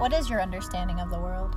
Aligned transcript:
What 0.00 0.14
is 0.14 0.30
your 0.30 0.40
understanding 0.40 0.98
of 0.98 1.10
the 1.10 1.18
world? 1.18 1.54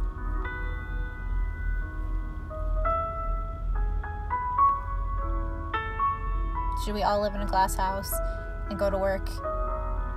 Should 6.83 6.93
we 6.93 7.03
all 7.03 7.21
live 7.21 7.35
in 7.35 7.41
a 7.41 7.45
glass 7.45 7.75
house 7.75 8.13
and 8.69 8.77
go 8.77 8.89
to 8.89 8.97
work 8.97 9.29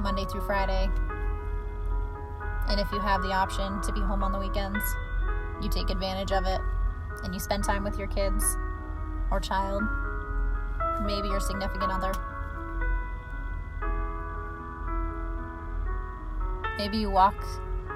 Monday 0.00 0.24
through 0.24 0.40
Friday? 0.40 0.90
And 2.68 2.80
if 2.80 2.90
you 2.90 2.98
have 2.98 3.22
the 3.22 3.32
option 3.32 3.80
to 3.82 3.92
be 3.92 4.00
home 4.00 4.24
on 4.24 4.32
the 4.32 4.40
weekends, 4.40 4.82
you 5.62 5.68
take 5.68 5.90
advantage 5.90 6.32
of 6.32 6.46
it 6.46 6.60
and 7.22 7.32
you 7.32 7.38
spend 7.38 7.62
time 7.62 7.84
with 7.84 7.96
your 7.96 8.08
kids 8.08 8.42
or 9.30 9.38
child, 9.38 9.84
maybe 11.02 11.28
your 11.28 11.38
significant 11.38 11.92
other. 11.92 12.12
Maybe 16.76 16.96
you 16.96 17.08
walk 17.08 17.36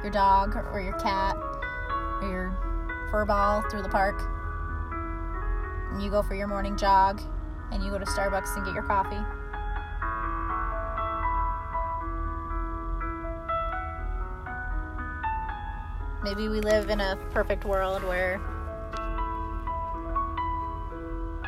your 0.02 0.10
dog 0.10 0.56
or 0.72 0.80
your 0.80 0.94
cat 0.94 1.36
or 2.22 2.28
your 2.28 3.08
fur 3.10 3.24
ball 3.24 3.62
through 3.70 3.82
the 3.82 3.88
park. 3.88 4.20
And 5.92 6.02
you 6.02 6.10
go 6.10 6.22
for 6.22 6.34
your 6.34 6.46
morning 6.46 6.76
jog 6.76 7.20
and 7.72 7.82
you 7.82 7.90
go 7.90 7.98
to 7.98 8.04
Starbucks 8.04 8.56
and 8.56 8.64
get 8.64 8.74
your 8.74 8.84
coffee. 8.84 9.20
Maybe 16.22 16.48
we 16.48 16.60
live 16.60 16.90
in 16.90 17.00
a 17.00 17.16
perfect 17.32 17.64
world 17.64 18.02
where 18.04 18.40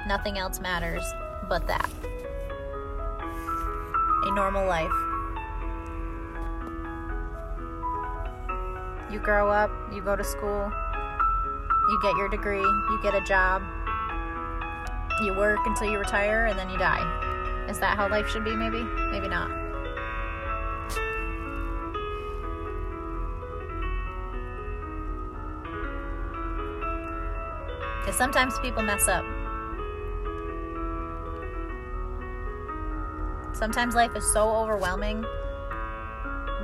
nothing 0.06 0.38
else 0.38 0.60
matters 0.60 1.04
but 1.48 1.66
that. 1.66 1.90
A 4.24 4.34
normal 4.34 4.66
life. 4.66 5.11
You 9.12 9.18
grow 9.18 9.50
up, 9.50 9.70
you 9.92 10.00
go 10.00 10.16
to 10.16 10.24
school, 10.24 10.72
you 11.86 11.98
get 12.00 12.16
your 12.16 12.30
degree, 12.30 12.62
you 12.62 12.98
get 13.02 13.14
a 13.14 13.20
job, 13.20 13.62
you 15.22 15.34
work 15.34 15.58
until 15.66 15.90
you 15.90 15.98
retire, 15.98 16.46
and 16.46 16.58
then 16.58 16.70
you 16.70 16.78
die. 16.78 17.66
Is 17.68 17.78
that 17.80 17.98
how 17.98 18.08
life 18.08 18.26
should 18.26 18.42
be, 18.42 18.56
maybe? 18.56 18.82
Maybe 19.10 19.28
not. 19.28 19.50
Because 28.00 28.16
sometimes 28.16 28.58
people 28.60 28.82
mess 28.82 29.08
up. 29.08 29.26
Sometimes 33.52 33.94
life 33.94 34.16
is 34.16 34.24
so 34.32 34.48
overwhelming 34.56 35.26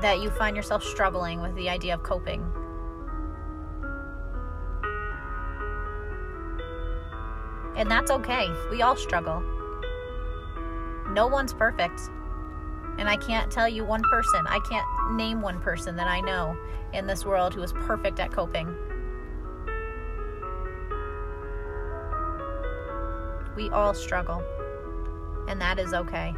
that 0.01 0.21
you 0.21 0.31
find 0.31 0.57
yourself 0.57 0.83
struggling 0.83 1.41
with 1.41 1.55
the 1.55 1.69
idea 1.69 1.95
of 1.95 2.03
coping. 2.03 2.41
And 7.77 7.91
that's 7.91 8.11
okay. 8.11 8.49
We 8.71 8.83
all 8.83 8.97
struggle. 8.97 9.41
No 11.11 11.27
one's 11.27 11.53
perfect. 11.53 12.01
And 12.99 13.09
I 13.09 13.17
can't 13.17 13.51
tell 13.51 13.69
you 13.69 13.85
one 13.85 14.03
person, 14.11 14.45
I 14.49 14.59
can't 14.69 15.17
name 15.17 15.41
one 15.41 15.61
person 15.61 15.95
that 15.97 16.09
I 16.09 16.21
know 16.21 16.57
in 16.93 17.07
this 17.07 17.25
world 17.25 17.55
who 17.55 17.63
is 17.63 17.73
perfect 17.73 18.19
at 18.19 18.33
coping. 18.33 18.75
We 23.55 23.71
all 23.71 23.95
struggle. 23.95 24.43
And 25.49 25.61
that 25.61 25.79
is 25.79 25.95
okay. 25.95 26.35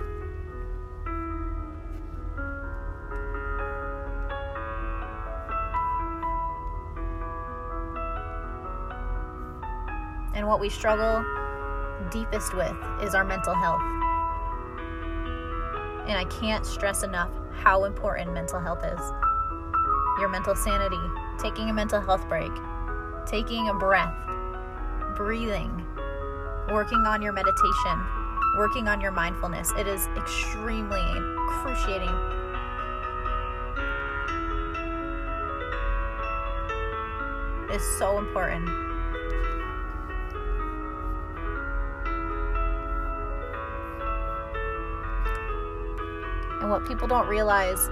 And 10.40 10.48
what 10.48 10.58
we 10.58 10.70
struggle 10.70 11.22
deepest 12.10 12.54
with 12.54 12.74
is 13.02 13.14
our 13.14 13.24
mental 13.24 13.54
health. 13.54 13.82
And 16.08 16.16
I 16.16 16.24
can't 16.30 16.64
stress 16.64 17.02
enough 17.02 17.28
how 17.52 17.84
important 17.84 18.32
mental 18.32 18.58
health 18.58 18.82
is. 18.82 19.00
Your 20.18 20.30
mental 20.30 20.54
sanity, 20.54 20.96
taking 21.38 21.68
a 21.68 21.74
mental 21.74 22.00
health 22.00 22.26
break, 22.26 22.50
taking 23.26 23.68
a 23.68 23.74
breath, 23.74 24.14
breathing, 25.14 25.86
working 26.72 27.04
on 27.06 27.20
your 27.20 27.34
meditation, 27.34 28.00
working 28.56 28.88
on 28.88 28.98
your 28.98 29.12
mindfulness. 29.12 29.70
It 29.76 29.86
is 29.86 30.06
extremely 30.16 31.04
cruciating. 31.60 32.08
It 37.68 37.76
is 37.76 37.98
so 37.98 38.18
important. 38.18 38.89
What 46.70 46.86
people 46.86 47.08
don't 47.08 47.26
realize 47.26 47.90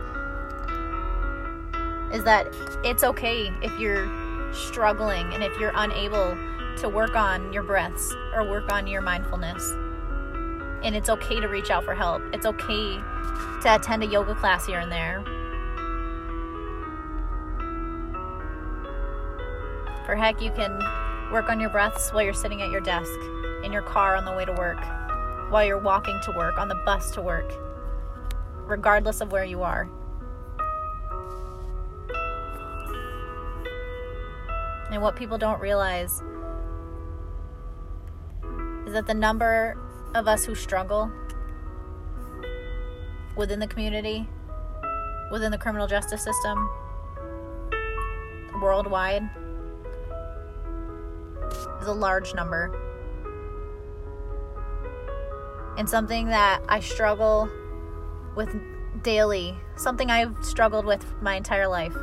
is 2.15 2.22
that 2.22 2.47
it's 2.84 3.03
okay 3.03 3.53
if 3.61 3.77
you're 3.77 4.09
struggling 4.55 5.34
and 5.34 5.43
if 5.43 5.59
you're 5.59 5.72
unable 5.75 6.39
to 6.77 6.89
work 6.89 7.16
on 7.16 7.53
your 7.53 7.65
breaths 7.65 8.15
or 8.33 8.49
work 8.49 8.72
on 8.72 8.87
your 8.87 9.00
mindfulness. 9.00 9.72
And 10.84 10.94
it's 10.94 11.11
okay 11.11 11.41
to 11.41 11.49
reach 11.49 11.72
out 11.72 11.84
for 11.84 11.93
help. 11.93 12.22
It's 12.33 12.47
okay 12.47 13.00
to 13.62 13.75
attend 13.75 14.05
a 14.05 14.06
yoga 14.06 14.37
class 14.37 14.65
here 14.65 14.78
and 14.78 14.93
there. 14.93 15.25
For 20.06 20.15
heck, 20.15 20.41
you 20.41 20.53
can 20.53 20.78
work 21.33 21.50
on 21.50 21.59
your 21.59 21.71
breaths 21.71 22.10
while 22.12 22.22
you're 22.22 22.33
sitting 22.33 22.62
at 22.62 22.71
your 22.71 22.81
desk, 22.81 23.19
in 23.65 23.72
your 23.72 23.83
car 23.83 24.15
on 24.15 24.25
the 24.25 24.33
way 24.33 24.45
to 24.45 24.53
work, 24.53 24.78
while 25.50 25.65
you're 25.65 25.78
walking 25.78 26.21
to 26.22 26.31
work, 26.31 26.59
on 26.59 26.69
the 26.69 26.81
bus 26.87 27.10
to 27.10 27.21
work, 27.21 27.53
regardless 28.68 29.20
of 29.20 29.32
where 29.32 29.44
you 29.44 29.62
are. 29.62 29.88
And 34.90 35.02
what 35.02 35.16
people 35.16 35.38
don't 35.38 35.60
realize 35.60 36.22
is 38.86 38.92
that 38.92 39.06
the 39.06 39.14
number 39.14 39.76
of 40.14 40.28
us 40.28 40.44
who 40.44 40.54
struggle 40.54 41.10
within 43.36 43.60
the 43.60 43.66
community, 43.66 44.28
within 45.30 45.50
the 45.50 45.58
criminal 45.58 45.86
justice 45.86 46.22
system, 46.22 46.70
worldwide, 48.60 49.28
is 51.80 51.86
a 51.86 51.92
large 51.92 52.34
number. 52.34 52.72
And 55.76 55.88
something 55.88 56.28
that 56.28 56.62
I 56.68 56.80
struggle 56.80 57.48
with 58.38 58.54
daily, 59.03 59.59
something 59.75 60.12
I've 60.12 60.32
struggled 60.43 60.84
with 60.84 61.04
my 61.21 61.34
entire 61.34 61.66
life. 61.66 61.94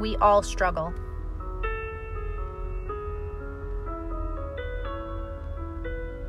We 0.00 0.16
all 0.16 0.42
struggle. 0.42 0.92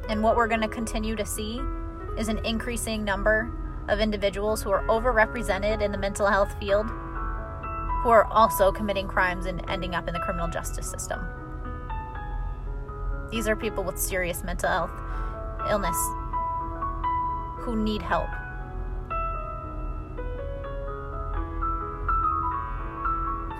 And 0.10 0.22
what 0.22 0.36
we're 0.36 0.48
going 0.48 0.62
to 0.62 0.68
continue 0.68 1.16
to 1.16 1.26
see 1.26 1.60
is 2.20 2.28
an 2.28 2.38
increasing 2.46 3.04
number 3.04 3.52
of 3.90 4.00
individuals 4.00 4.62
who 4.62 4.70
are 4.70 4.84
overrepresented 4.84 5.82
in 5.82 5.92
the 5.92 5.98
mental 5.98 6.28
health 6.28 6.54
field 6.60 6.86
who 8.04 8.10
are 8.10 8.26
also 8.26 8.72
committing 8.72 9.08
crimes 9.08 9.48
and 9.48 9.68
ending 9.68 9.96
up 9.96 10.08
in 10.08 10.14
the 10.14 10.20
criminal 10.20 10.50
justice 10.50 10.88
system. 10.88 11.43
These 13.32 13.48
are 13.48 13.56
people 13.56 13.84
with 13.84 13.98
serious 13.98 14.44
mental 14.44 14.70
health 14.70 14.92
illness 15.70 15.98
who 17.58 17.76
need 17.76 18.02
help. 18.02 18.30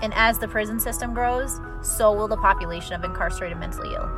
And 0.02 0.14
as 0.16 0.38
the 0.38 0.50
prison 0.50 0.80
system 0.80 1.14
grows, 1.14 1.62
so 1.82 2.12
will 2.12 2.28
the 2.28 2.38
population 2.38 2.94
of 2.94 3.06
incarcerated 3.06 3.58
mentally 3.58 3.94
ill. 3.94 4.10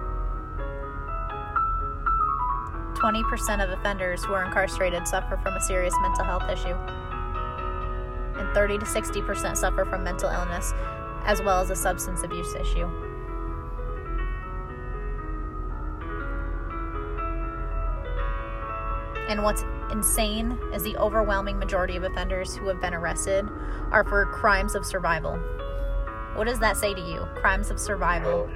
20% 2.96 3.64
of 3.64 3.70
offenders 3.70 4.24
who 4.24 4.34
are 4.34 4.44
incarcerated 4.46 5.08
suffer 5.08 5.38
from 5.38 5.54
a 5.54 5.62
serious 5.62 5.94
mental 6.02 6.24
health 6.24 6.50
issue, 6.50 6.76
and 8.40 8.52
30 8.56 8.80
to 8.80 8.86
60% 8.86 9.56
suffer 9.56 9.86
from 9.86 10.04
mental 10.04 10.30
illness 10.30 10.74
as 11.26 11.42
well 11.42 11.60
as 11.60 11.70
a 11.70 11.76
substance 11.76 12.24
abuse 12.24 12.56
issue. 12.56 12.90
And 19.28 19.44
what's 19.44 19.64
insane 19.92 20.58
is 20.74 20.84
the 20.84 20.96
overwhelming 20.98 21.58
majority 21.58 21.96
of 21.96 22.04
offenders 22.04 22.56
who 22.56 22.68
have 22.68 22.80
been 22.80 22.94
arrested 22.94 23.48
are 23.92 24.04
for 24.04 24.26
crimes 24.26 24.76
of 24.76 24.86
survival. 24.86 25.38
What 26.36 26.46
does 26.46 26.60
that 26.60 26.78
say 26.78 26.94
to 26.94 27.02
you? 27.02 27.26
Crimes 27.36 27.72
of 27.72 27.80
survival. 27.80 28.50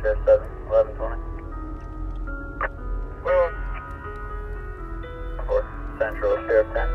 Central 5.98 6.36
Sheriff 6.48 6.68
10, 6.74 6.88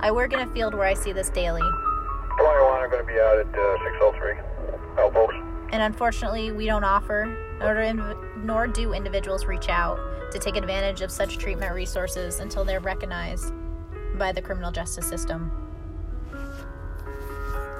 I 0.00 0.10
work 0.10 0.32
in 0.32 0.40
a 0.40 0.46
field 0.48 0.74
where 0.74 0.86
I 0.86 0.94
see 0.94 1.12
this 1.12 1.30
daily. 1.30 1.60
21 1.60 2.80
are 2.80 2.88
going 2.88 3.06
to 3.06 3.06
be 3.06 3.20
out 3.20 3.38
at 3.38 3.46
uh, 3.46 3.76
603. 3.84 4.34
Elbows. 4.98 5.30
And 5.70 5.82
unfortunately, 5.82 6.50
we 6.50 6.66
don't 6.66 6.82
offer 6.82 7.36
nor 7.62 7.92
do, 7.92 8.16
nor 8.38 8.66
do 8.66 8.92
individuals 8.92 9.46
reach 9.46 9.68
out 9.68 9.98
to 10.32 10.38
take 10.38 10.56
advantage 10.56 11.00
of 11.02 11.10
such 11.10 11.38
treatment 11.38 11.74
resources 11.74 12.40
until 12.40 12.64
they're 12.64 12.80
recognized 12.80 13.52
by 14.18 14.32
the 14.32 14.42
criminal 14.42 14.70
justice 14.70 15.06
system. 15.06 15.50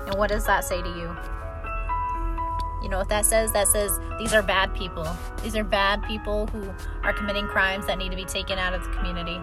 And 0.06 0.16
what 0.16 0.28
does 0.28 0.46
that 0.46 0.64
say 0.64 0.80
to 0.82 0.88
you? 0.88 1.16
You 2.82 2.88
know 2.88 2.98
what 2.98 3.08
that 3.10 3.24
says? 3.24 3.52
That 3.52 3.68
says 3.68 3.98
these 4.18 4.34
are 4.34 4.42
bad 4.42 4.74
people. 4.74 5.06
These 5.42 5.56
are 5.56 5.64
bad 5.64 6.02
people 6.02 6.48
who 6.48 6.68
are 7.02 7.12
committing 7.12 7.46
crimes 7.46 7.86
that 7.86 7.96
need 7.96 8.10
to 8.10 8.16
be 8.16 8.24
taken 8.24 8.58
out 8.58 8.74
of 8.74 8.82
the 8.82 8.90
community. 8.90 9.40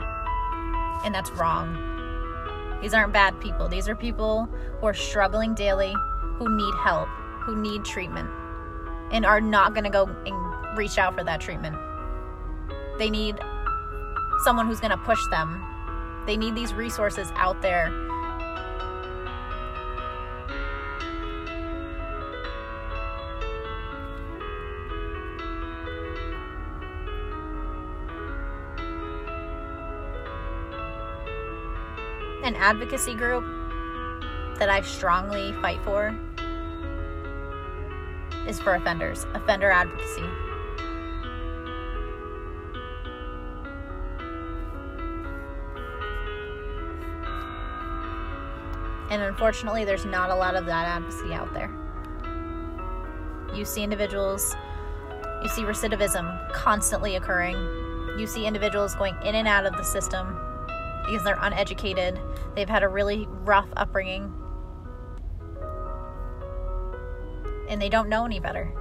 And 1.05 1.15
that's 1.15 1.31
wrong. 1.31 2.79
These 2.81 2.93
aren't 2.93 3.13
bad 3.13 3.39
people. 3.39 3.67
These 3.67 3.87
are 3.87 3.95
people 3.95 4.49
who 4.79 4.87
are 4.87 4.93
struggling 4.93 5.53
daily, 5.53 5.93
who 6.37 6.55
need 6.55 6.73
help, 6.83 7.07
who 7.41 7.55
need 7.55 7.85
treatment, 7.85 8.29
and 9.11 9.25
are 9.25 9.41
not 9.41 9.73
going 9.73 9.83
to 9.83 9.89
go 9.89 10.09
and 10.25 10.77
reach 10.77 10.97
out 10.97 11.15
for 11.15 11.23
that 11.23 11.41
treatment. 11.41 11.75
They 12.97 13.09
need 13.09 13.39
someone 14.43 14.67
who's 14.67 14.79
going 14.79 14.91
to 14.91 14.97
push 14.97 15.21
them. 15.29 15.63
They 16.25 16.37
need 16.37 16.55
these 16.55 16.73
resources 16.73 17.31
out 17.35 17.61
there 17.61 17.91
an 32.49 32.55
advocacy 32.55 33.13
group 33.13 33.43
that 34.57 34.69
I 34.69 34.81
strongly 34.81 35.53
fight 35.61 35.79
for 35.83 36.17
is 38.49 38.59
for 38.59 38.73
offenders, 38.73 39.27
offender 39.35 39.69
advocacy. 39.69 40.23
And 49.11 49.21
unfortunately, 49.21 49.85
there's 49.85 50.05
not 50.05 50.31
a 50.31 50.35
lot 50.35 50.55
of 50.55 50.65
that 50.65 50.87
advocacy 50.87 51.33
out 51.33 51.53
there. 51.53 51.71
You 53.55 53.65
see 53.65 53.83
individuals, 53.83 54.55
you 55.43 55.49
see 55.49 55.61
recidivism 55.61 56.51
constantly 56.51 57.15
occurring. 57.15 57.55
You 58.17 58.25
see 58.25 58.45
individuals 58.45 58.95
going 58.95 59.15
in 59.23 59.35
and 59.35 59.47
out 59.47 59.65
of 59.65 59.73
the 59.73 59.83
system 59.83 60.37
because 61.05 61.23
they're 61.23 61.39
uneducated. 61.41 62.19
They've 62.55 62.69
had 62.69 62.83
a 62.83 62.87
really 62.87 63.27
rough 63.43 63.69
upbringing. 63.77 64.33
And 67.69 67.81
they 67.81 67.87
don't 67.87 68.09
know 68.09 68.25
any 68.25 68.41
better. 68.41 68.73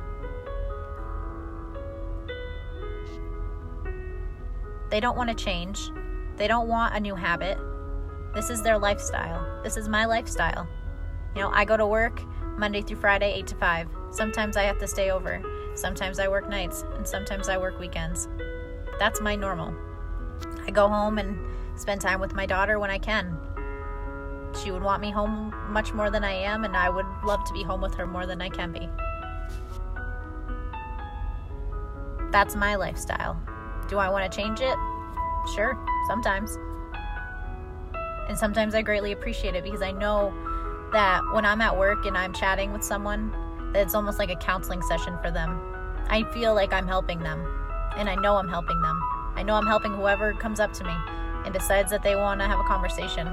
They 4.90 4.98
don't 4.98 5.16
want 5.16 5.28
to 5.28 5.34
change. 5.34 5.90
They 6.36 6.48
don't 6.48 6.66
want 6.66 6.94
a 6.94 7.00
new 7.00 7.14
habit. 7.14 7.58
This 8.34 8.50
is 8.50 8.62
their 8.62 8.78
lifestyle. 8.78 9.62
This 9.62 9.76
is 9.76 9.88
my 9.88 10.06
lifestyle. 10.06 10.66
You 11.36 11.42
know, 11.42 11.50
I 11.52 11.64
go 11.64 11.76
to 11.76 11.86
work 11.86 12.20
Monday 12.56 12.82
through 12.82 12.96
Friday, 12.96 13.32
8 13.34 13.46
to 13.48 13.54
5. 13.56 13.88
Sometimes 14.10 14.56
I 14.56 14.62
have 14.62 14.78
to 14.78 14.86
stay 14.86 15.10
over. 15.10 15.42
Sometimes 15.74 16.18
I 16.18 16.28
work 16.28 16.48
nights, 16.48 16.84
and 16.96 17.06
sometimes 17.06 17.48
I 17.48 17.58
work 17.58 17.78
weekends. 17.78 18.28
That's 18.98 19.20
my 19.20 19.36
normal. 19.36 19.74
I 20.66 20.70
go 20.70 20.88
home 20.88 21.18
and 21.18 21.38
spend 21.78 22.00
time 22.00 22.20
with 22.20 22.34
my 22.34 22.46
daughter 22.46 22.78
when 22.78 22.90
I 22.90 22.98
can. 22.98 23.36
She 24.54 24.70
would 24.70 24.82
want 24.82 25.00
me 25.00 25.10
home 25.10 25.54
much 25.70 25.92
more 25.92 26.10
than 26.10 26.24
I 26.24 26.32
am, 26.32 26.64
and 26.64 26.76
I 26.76 26.88
would 26.88 27.06
love 27.24 27.44
to 27.44 27.52
be 27.52 27.62
home 27.62 27.80
with 27.80 27.94
her 27.94 28.06
more 28.06 28.26
than 28.26 28.40
I 28.40 28.48
can 28.48 28.72
be. 28.72 28.88
That's 32.30 32.54
my 32.54 32.74
lifestyle. 32.74 33.40
Do 33.88 33.98
I 33.98 34.08
want 34.08 34.30
to 34.30 34.36
change 34.36 34.60
it? 34.60 34.76
Sure, 35.54 35.78
sometimes. 36.08 36.58
And 38.28 38.36
sometimes 38.36 38.74
I 38.74 38.82
greatly 38.82 39.12
appreciate 39.12 39.54
it 39.54 39.64
because 39.64 39.80
I 39.80 39.92
know 39.92 40.32
that 40.92 41.22
when 41.32 41.44
I'm 41.44 41.60
at 41.60 41.76
work 41.76 42.04
and 42.04 42.16
I'm 42.16 42.32
chatting 42.32 42.72
with 42.72 42.82
someone, 42.84 43.34
it's 43.74 43.94
almost 43.94 44.18
like 44.18 44.30
a 44.30 44.36
counseling 44.36 44.82
session 44.82 45.16
for 45.22 45.30
them. 45.30 45.60
I 46.08 46.24
feel 46.32 46.54
like 46.54 46.72
I'm 46.72 46.86
helping 46.86 47.20
them, 47.20 47.46
and 47.96 48.08
I 48.08 48.14
know 48.14 48.36
I'm 48.36 48.48
helping 48.48 48.80
them. 48.82 49.00
I 49.36 49.42
know 49.42 49.54
I'm 49.54 49.66
helping 49.66 49.92
whoever 49.92 50.34
comes 50.34 50.60
up 50.60 50.72
to 50.74 50.84
me 50.84 50.94
and 51.44 51.54
decides 51.54 51.90
that 51.90 52.02
they 52.02 52.16
want 52.16 52.40
to 52.40 52.46
have 52.46 52.58
a 52.58 52.64
conversation. 52.64 53.28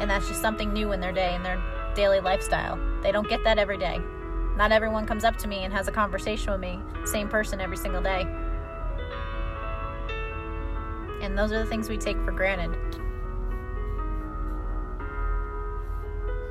And 0.00 0.10
that's 0.10 0.26
just 0.26 0.40
something 0.40 0.72
new 0.72 0.92
in 0.92 1.00
their 1.00 1.12
day, 1.12 1.34
in 1.34 1.42
their 1.42 1.62
daily 1.94 2.20
lifestyle. 2.20 2.78
They 3.02 3.12
don't 3.12 3.28
get 3.28 3.44
that 3.44 3.58
every 3.58 3.78
day. 3.78 4.00
Not 4.56 4.72
everyone 4.72 5.06
comes 5.06 5.24
up 5.24 5.36
to 5.36 5.48
me 5.48 5.64
and 5.64 5.72
has 5.72 5.88
a 5.88 5.92
conversation 5.92 6.50
with 6.50 6.60
me, 6.60 6.80
same 7.04 7.28
person 7.28 7.60
every 7.60 7.76
single 7.76 8.02
day. 8.02 8.22
And 11.22 11.36
those 11.36 11.52
are 11.52 11.58
the 11.58 11.66
things 11.66 11.88
we 11.88 11.98
take 11.98 12.16
for 12.24 12.32
granted. 12.32 12.72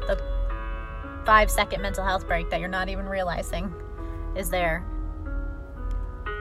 The 0.08 0.22
five 1.26 1.52
second 1.52 1.82
mental 1.82 2.06
health 2.06 2.28
break 2.28 2.50
that 2.52 2.60
you're 2.60 2.70
not 2.70 2.88
even 2.88 3.08
realizing 3.08 3.74
is 4.36 4.50
there 4.50 4.86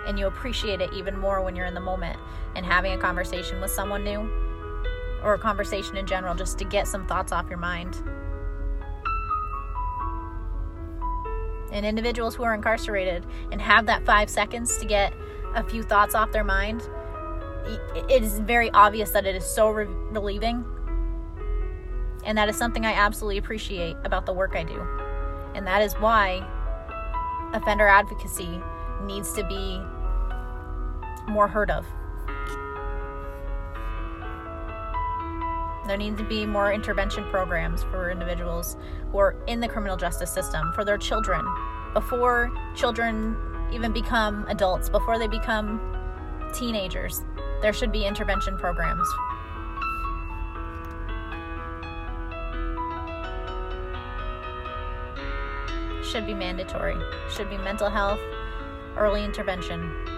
and 0.07 0.19
you 0.19 0.27
appreciate 0.27 0.81
it 0.81 0.91
even 0.93 1.19
more 1.19 1.43
when 1.43 1.55
you're 1.55 1.67
in 1.67 1.75
the 1.75 1.81
moment 1.81 2.19
and 2.55 2.65
having 2.65 2.93
a 2.93 2.99
conversation 2.99 3.61
with 3.61 3.71
someone 3.71 4.03
new 4.03 4.48
or 5.23 5.35
a 5.35 5.39
conversation 5.39 5.97
in 5.97 6.07
general 6.07 6.35
just 6.35 6.59
to 6.59 6.65
get 6.65 6.87
some 6.87 7.07
thoughts 7.07 7.33
off 7.33 7.49
your 7.49 7.59
mind. 7.59 7.97
And 11.71 11.85
individuals 11.85 12.35
who 12.35 12.45
are 12.45 12.55
incarcerated 12.55 13.27
and 13.53 13.61
have 13.61 13.87
that 13.87 14.05
five 14.07 14.31
seconds 14.31 14.79
to 14.79 14.87
get 14.87 15.13
a 15.55 15.63
few 15.63 15.83
thoughts 15.83 16.15
off 16.15 16.33
their 16.33 16.45
mind, 16.45 16.89
it 17.95 18.23
is 18.23 18.39
very 18.39 18.71
obvious 18.71 19.11
that 19.11 19.27
it 19.27 19.37
is 19.37 19.45
so 19.45 19.69
re- 19.69 19.85
relieving. 19.85 20.65
And 22.25 22.37
that 22.39 22.49
is 22.49 22.57
something 22.57 22.87
I 22.87 22.93
absolutely 22.93 23.39
appreciate 23.39 23.97
about 24.05 24.27
the 24.27 24.33
work 24.33 24.57
I 24.57 24.65
do. 24.65 24.81
And 25.55 25.67
that 25.67 25.83
is 25.83 25.95
why 25.95 26.47
offender 27.53 27.87
advocacy 27.87 28.61
needs 29.03 29.33
to 29.35 29.45
be 29.45 29.81
more 31.31 31.49
heard 31.49 31.71
of. 31.71 31.87
There 35.89 35.97
need 35.97 36.19
to 36.19 36.25
be 36.25 36.45
more 36.45 36.71
intervention 36.71 37.25
programs 37.31 37.83
for 37.85 38.11
individuals 38.11 38.77
who 39.11 39.19
are 39.21 39.37
in 39.47 39.59
the 39.59 39.67
criminal 39.67 39.97
justice 39.97 40.31
system 40.31 40.71
for 40.75 40.85
their 40.85 40.99
children 40.99 41.47
before 41.95 42.53
children 42.77 43.35
even 43.73 43.91
become 43.91 44.45
adults, 44.49 44.91
before 44.91 45.19
they 45.19 45.27
become 45.27 45.81
teenagers. 46.53 47.25
There 47.63 47.73
should 47.73 47.91
be 47.91 48.05
intervention 48.05 48.59
programs. 48.59 49.09
Should 56.05 56.27
be 56.27 56.35
mandatory. 56.35 56.97
Should 57.31 57.49
be 57.49 57.57
mental 57.57 57.89
health, 57.89 58.21
early 58.99 59.25
intervention. 59.25 60.18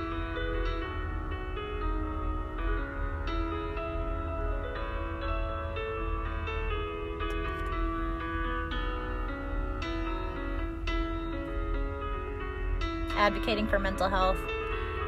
Advocating 13.17 13.67
for 13.67 13.79
mental 13.79 14.09
health 14.09 14.39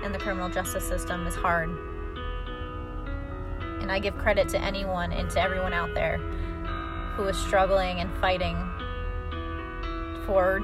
in 0.05 0.13
the 0.13 0.19
criminal 0.19 0.49
justice 0.49 0.85
system 0.85 1.27
is 1.27 1.35
hard. 1.35 1.71
And 3.81 3.91
I 3.91 3.99
give 3.99 4.17
credit 4.17 4.49
to 4.51 4.61
anyone 4.61 5.13
and 5.13 5.31
to 5.31 5.41
everyone 5.41 5.73
out 5.73 5.95
there 5.95 6.19
who 7.17 7.25
is 7.25 7.37
struggling 7.37 8.01
and 8.01 8.11
fighting 8.19 8.57
for 10.27 10.61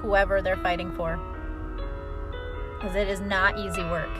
whoever 0.00 0.40
they're 0.40 0.56
fighting 0.56 0.92
for. 0.92 1.18
Because 2.78 2.96
it 2.96 3.08
is 3.08 3.20
not 3.20 3.58
easy 3.58 3.82
work. 3.82 4.10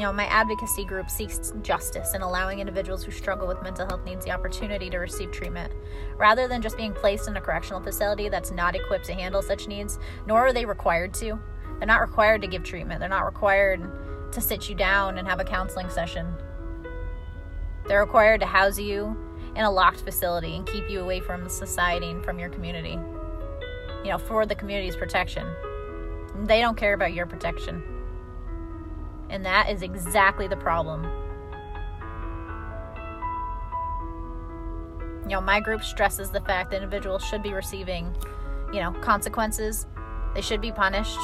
You 0.00 0.06
know, 0.06 0.14
my 0.14 0.24
advocacy 0.28 0.86
group 0.86 1.10
seeks 1.10 1.52
justice 1.60 2.14
in 2.14 2.22
allowing 2.22 2.58
individuals 2.58 3.04
who 3.04 3.10
struggle 3.10 3.46
with 3.46 3.62
mental 3.62 3.86
health 3.86 4.02
needs 4.06 4.24
the 4.24 4.30
opportunity 4.30 4.88
to 4.88 4.96
receive 4.96 5.30
treatment. 5.30 5.74
Rather 6.16 6.48
than 6.48 6.62
just 6.62 6.78
being 6.78 6.94
placed 6.94 7.28
in 7.28 7.36
a 7.36 7.40
correctional 7.42 7.82
facility 7.82 8.30
that's 8.30 8.50
not 8.50 8.74
equipped 8.74 9.04
to 9.04 9.12
handle 9.12 9.42
such 9.42 9.68
needs, 9.68 9.98
nor 10.26 10.46
are 10.46 10.54
they 10.54 10.64
required 10.64 11.12
to. 11.12 11.38
They're 11.76 11.86
not 11.86 12.00
required 12.00 12.40
to 12.40 12.48
give 12.48 12.62
treatment. 12.62 12.98
They're 12.98 13.10
not 13.10 13.26
required 13.26 14.32
to 14.32 14.40
sit 14.40 14.70
you 14.70 14.74
down 14.74 15.18
and 15.18 15.28
have 15.28 15.38
a 15.38 15.44
counseling 15.44 15.90
session. 15.90 16.32
They're 17.86 18.00
required 18.00 18.40
to 18.40 18.46
house 18.46 18.78
you 18.78 19.14
in 19.54 19.66
a 19.66 19.70
locked 19.70 20.00
facility 20.00 20.56
and 20.56 20.66
keep 20.66 20.88
you 20.88 21.02
away 21.02 21.20
from 21.20 21.46
society 21.46 22.08
and 22.08 22.24
from 22.24 22.38
your 22.38 22.48
community. 22.48 22.98
You 24.02 24.12
know, 24.12 24.18
for 24.18 24.46
the 24.46 24.54
community's 24.54 24.96
protection. 24.96 25.46
They 26.44 26.62
don't 26.62 26.78
care 26.78 26.94
about 26.94 27.12
your 27.12 27.26
protection. 27.26 27.99
And 29.30 29.46
that 29.46 29.70
is 29.70 29.82
exactly 29.82 30.48
the 30.48 30.56
problem. 30.56 31.04
You 35.24 35.36
know, 35.36 35.40
my 35.40 35.60
group 35.60 35.84
stresses 35.84 36.30
the 36.30 36.40
fact 36.40 36.72
that 36.72 36.82
individuals 36.82 37.24
should 37.24 37.42
be 37.42 37.52
receiving, 37.52 38.14
you 38.72 38.80
know, 38.80 38.92
consequences. 39.00 39.86
They 40.34 40.40
should 40.40 40.60
be 40.60 40.72
punished 40.72 41.18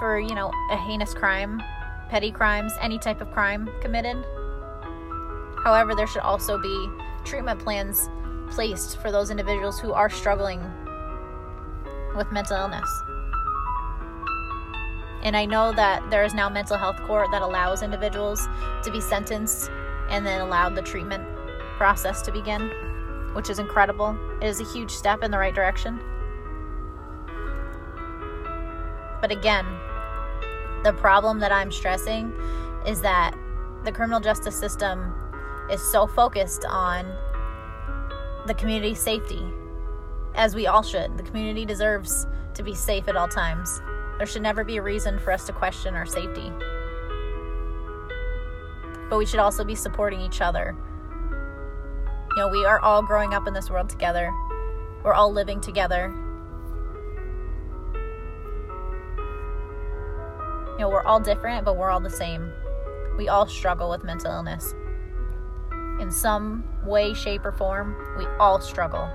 for, 0.00 0.18
you 0.18 0.34
know, 0.34 0.50
a 0.72 0.76
heinous 0.76 1.14
crime, 1.14 1.62
petty 2.10 2.32
crimes, 2.32 2.72
any 2.80 2.98
type 2.98 3.20
of 3.20 3.30
crime 3.30 3.70
committed. 3.80 4.16
However, 5.62 5.94
there 5.94 6.06
should 6.06 6.22
also 6.22 6.60
be 6.60 6.88
treatment 7.24 7.60
plans 7.60 8.08
placed 8.50 8.98
for 8.98 9.12
those 9.12 9.30
individuals 9.30 9.78
who 9.78 9.92
are 9.92 10.10
struggling 10.10 10.60
with 12.16 12.30
mental 12.32 12.56
illness. 12.56 12.88
And 15.26 15.36
I 15.36 15.44
know 15.44 15.72
that 15.72 16.08
there 16.08 16.22
is 16.22 16.34
now 16.34 16.48
mental 16.48 16.78
health 16.78 17.02
court 17.02 17.32
that 17.32 17.42
allows 17.42 17.82
individuals 17.82 18.46
to 18.84 18.92
be 18.92 19.00
sentenced 19.00 19.72
and 20.08 20.24
then 20.24 20.40
allowed 20.40 20.76
the 20.76 20.82
treatment 20.82 21.26
process 21.76 22.22
to 22.22 22.30
begin, 22.30 22.70
which 23.34 23.50
is 23.50 23.58
incredible. 23.58 24.16
It 24.40 24.46
is 24.46 24.60
a 24.60 24.64
huge 24.64 24.92
step 24.92 25.24
in 25.24 25.32
the 25.32 25.38
right 25.38 25.52
direction. 25.52 25.98
But 29.20 29.32
again, 29.32 29.66
the 30.84 30.92
problem 30.92 31.40
that 31.40 31.50
I'm 31.50 31.72
stressing 31.72 32.32
is 32.86 33.00
that 33.00 33.36
the 33.82 33.90
criminal 33.90 34.20
justice 34.20 34.54
system 34.54 35.12
is 35.68 35.82
so 35.90 36.06
focused 36.06 36.64
on 36.68 37.04
the 38.46 38.54
community 38.54 38.94
safety, 38.94 39.44
as 40.36 40.54
we 40.54 40.68
all 40.68 40.84
should. 40.84 41.18
The 41.18 41.24
community 41.24 41.64
deserves 41.64 42.28
to 42.54 42.62
be 42.62 42.74
safe 42.74 43.08
at 43.08 43.16
all 43.16 43.26
times. 43.26 43.82
There 44.18 44.26
should 44.26 44.42
never 44.42 44.64
be 44.64 44.78
a 44.78 44.82
reason 44.82 45.18
for 45.18 45.32
us 45.32 45.46
to 45.46 45.52
question 45.52 45.94
our 45.94 46.06
safety. 46.06 46.50
But 49.10 49.18
we 49.18 49.26
should 49.26 49.40
also 49.40 49.62
be 49.62 49.74
supporting 49.74 50.20
each 50.20 50.40
other. 50.40 50.74
You 52.36 52.42
know, 52.42 52.48
we 52.48 52.64
are 52.64 52.80
all 52.80 53.02
growing 53.02 53.34
up 53.34 53.46
in 53.46 53.54
this 53.54 53.70
world 53.70 53.88
together, 53.88 54.32
we're 55.04 55.14
all 55.14 55.32
living 55.32 55.60
together. 55.60 56.12
You 60.72 60.82
know, 60.82 60.88
we're 60.90 61.04
all 61.04 61.20
different, 61.20 61.64
but 61.64 61.76
we're 61.76 61.90
all 61.90 62.00
the 62.00 62.10
same. 62.10 62.52
We 63.16 63.28
all 63.28 63.46
struggle 63.46 63.88
with 63.88 64.04
mental 64.04 64.30
illness. 64.32 64.74
In 66.00 66.10
some 66.10 66.64
way, 66.84 67.14
shape, 67.14 67.46
or 67.46 67.52
form, 67.52 67.96
we 68.18 68.26
all 68.38 68.60
struggle. 68.60 69.08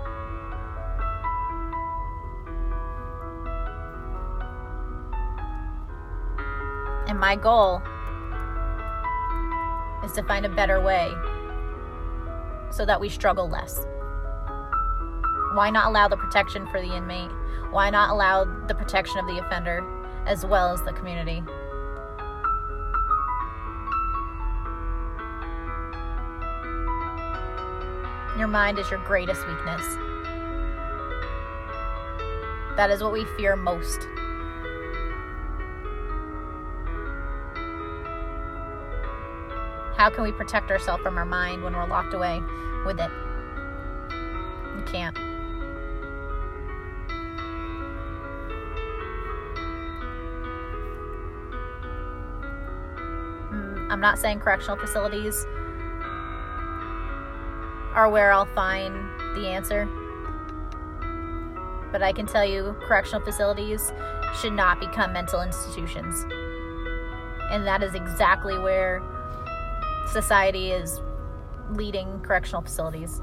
And 7.12 7.20
my 7.20 7.36
goal 7.36 7.82
is 10.02 10.14
to 10.14 10.24
find 10.24 10.46
a 10.46 10.50
better 10.50 10.80
way 10.80 11.14
so 12.70 12.86
that 12.86 13.02
we 13.02 13.10
struggle 13.10 13.50
less. 13.50 13.86
Why 15.54 15.72
not 15.72 15.88
allow 15.88 16.08
the 16.08 16.16
protection 16.16 16.66
for 16.68 16.80
the 16.80 16.96
inmate? 16.96 17.30
Why 17.70 17.90
not 17.90 18.12
allow 18.12 18.46
the 18.46 18.74
protection 18.74 19.20
of 19.20 19.28
the 19.28 19.40
offender 19.40 19.86
as 20.26 20.46
well 20.46 20.72
as 20.72 20.84
the 20.84 20.94
community? 20.94 21.44
Your 28.40 28.48
mind 28.48 28.80
is 28.80 28.90
your 28.90 29.04
greatest 29.04 29.46
weakness. 29.46 29.84
That 32.78 32.90
is 32.90 33.04
what 33.04 33.12
we 33.12 33.26
fear 33.36 33.58
most. 33.58 34.08
How 40.02 40.10
can 40.10 40.24
we 40.24 40.32
protect 40.32 40.72
ourselves 40.72 41.04
from 41.04 41.16
our 41.20 41.26
mind 41.26 41.64
when 41.64 41.76
we're 41.76 41.86
locked 41.86 42.16
away 42.16 42.42
with 42.88 43.00
it? 43.00 43.12
You 44.76 44.84
can't. 44.88 45.16
Mm, 53.54 53.92
I'm 53.92 54.00
not 54.02 54.18
saying 54.18 54.40
correctional 54.40 54.76
facilities 54.78 55.46
are 57.94 58.10
where 58.10 58.32
I'll 58.32 58.48
find 58.56 58.96
the 59.36 59.50
answer. 59.50 59.86
But 61.92 62.02
I 62.02 62.12
can 62.12 62.26
tell 62.26 62.44
you, 62.44 62.76
correctional 62.88 63.24
facilities 63.24 63.94
should 64.42 64.54
not 64.54 64.80
become 64.80 65.14
mental 65.14 65.44
institutions. 65.44 66.26
And 67.52 67.68
that 67.68 67.84
is 67.84 67.94
exactly 67.94 68.58
where 68.58 69.04
society 70.12 70.72
is 70.72 71.00
leading 71.72 72.20
correctional 72.22 72.62
facilities. 72.62 73.22